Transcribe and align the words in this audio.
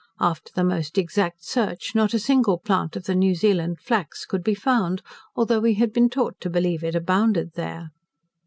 After 0.19 0.51
the 0.51 0.63
most 0.63 0.97
exact 0.97 1.43
search 1.45 1.93
not 1.93 2.15
a 2.15 2.17
single 2.17 2.57
plant 2.57 2.95
of 2.95 3.03
the 3.03 3.13
New 3.13 3.35
Zealand 3.35 3.77
flax 3.81 4.25
could 4.25 4.43
be 4.43 4.55
found, 4.55 5.03
though 5.37 5.59
we 5.59 5.75
had 5.75 5.93
been 5.93 6.09
taught 6.09 6.41
to 6.41 6.49
believe 6.49 6.83
it 6.83 6.95
abounded 6.95 7.51
there. 7.53 7.91